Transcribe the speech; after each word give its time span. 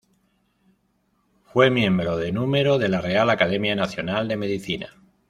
Fue 1.43 1.69
miembro 1.69 2.17
de 2.17 2.31
número 2.31 2.79
de 2.79 2.89
la 2.89 3.01
Real 3.01 3.29
Academia 3.29 3.75
Nacional 3.75 4.27
de 4.27 4.35
Medicina. 4.35 4.95